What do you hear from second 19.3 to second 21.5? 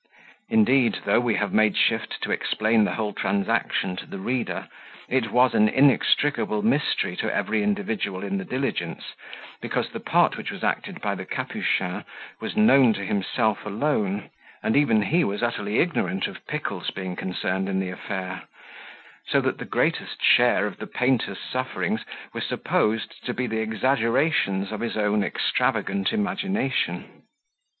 that the greatest share of the painter's